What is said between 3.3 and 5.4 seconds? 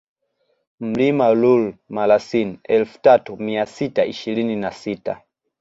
mia sita ishirini na sita